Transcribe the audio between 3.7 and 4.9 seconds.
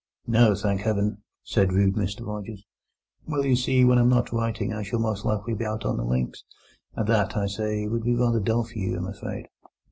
when I'm not writing I